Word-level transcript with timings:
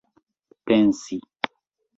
pensi 0.65 1.17